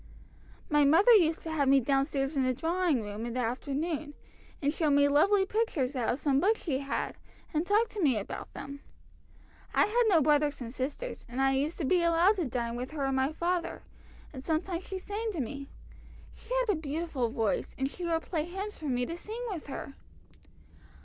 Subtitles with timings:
[0.67, 4.15] "My mother used to have me down stairs in the drawing room in the afternoon,
[4.59, 7.19] and show me lovely pictures out of some books she had,
[7.53, 8.79] and talk to me about them.
[9.75, 12.89] I had no brothers and sisters, and I used to be allowed to dine with
[12.93, 13.83] her and my father,
[14.33, 15.69] and sometimes she sang to me.
[16.33, 19.67] She had a beautiful voice, and she would play hymns for me to sing with
[19.67, 19.93] her."